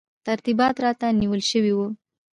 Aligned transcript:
ترتیبات 0.25 0.75
راته 0.85 1.07
نیول 1.19 1.41
شوي 1.51 1.73
وو. 1.75 1.87